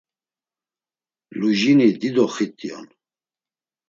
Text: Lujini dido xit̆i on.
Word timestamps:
Lujini 1.37 1.87
dido 1.99 2.25
xit̆i 2.35 2.67
on. 2.77 2.87